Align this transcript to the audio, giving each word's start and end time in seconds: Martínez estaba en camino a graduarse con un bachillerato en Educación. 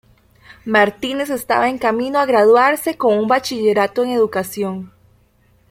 Martínez 0.65 1.29
estaba 1.29 1.69
en 1.69 1.77
camino 1.77 2.17
a 2.17 2.25
graduarse 2.25 2.97
con 2.97 3.15
un 3.19 3.27
bachillerato 3.27 4.03
en 4.03 4.09
Educación. 4.09 4.91